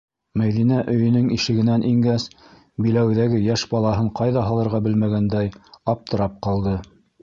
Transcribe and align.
Мәҙинә 0.41 0.79
өйөнөң 0.93 1.27
ишегенән 1.35 1.85
ингәс, 1.91 2.25
биләүҙәге 2.87 3.45
йәш 3.45 3.69
балаһын 3.77 4.11
ҡайҙа 4.23 4.49
һалырға 4.51 4.85
белмәгәндәй, 4.91 5.57
аптырап 5.97 6.47
ҡалды. 6.49 6.79